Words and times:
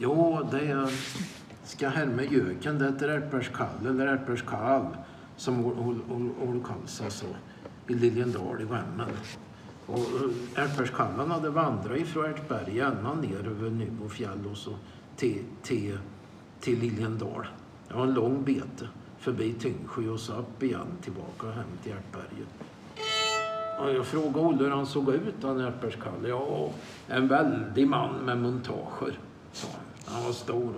Jo, 0.00 0.48
det 0.50 0.88
ska 1.64 1.88
här 1.88 2.06
med 2.06 2.32
göken. 2.32 2.78
Det 2.78 3.02
är 3.02 3.08
ärtbärskall 3.08 3.86
eller 3.86 4.06
ärtbärskall 4.06 4.86
som 5.36 5.66
Olle 6.40 6.60
Karlsson 6.64 7.10
sa 7.10 7.26
i 7.88 7.94
Liljendal 7.94 8.60
i 8.60 8.64
Värmland. 8.64 9.12
Och 9.86 9.98
eh, 9.98 10.64
ärtbärskallen 10.64 11.30
hade 11.30 11.50
vandrat 11.50 11.98
ifrån 11.98 12.24
Ärtberga 12.24 12.86
ända 12.86 13.14
ner 13.14 13.48
över 13.48 13.70
Nybofjäll 13.70 14.46
och 14.50 14.56
så 14.56 14.70
till, 15.16 15.44
till, 15.62 15.98
till 16.60 16.78
Liljendal. 16.78 17.46
Det 17.88 17.94
var 17.94 18.02
en 18.02 18.14
lång 18.14 18.44
bete 18.44 18.88
förbi 19.18 19.52
Tyngsjö 19.52 20.08
och 20.08 20.20
så 20.20 20.32
upp 20.32 20.62
igen 20.62 20.86
tillbaka 21.02 21.46
hem 21.46 21.64
till 21.82 21.92
Ärtberget. 21.92 22.48
Och 23.80 23.94
jag 23.94 24.06
frågade 24.06 24.38
Olle 24.38 24.64
hur 24.64 24.70
han 24.70 24.86
såg 24.86 25.08
ut, 25.08 25.34
han 25.42 25.60
ärtbärskalle. 25.60 26.28
Ja, 26.28 26.70
en 27.08 27.28
väldig 27.28 27.88
man 27.88 28.14
med 28.14 28.38
montager, 28.38 29.18
sa 29.52 29.68
han. 29.72 29.87
Han 30.18 30.26
var 30.26 30.32
stor 30.32 30.76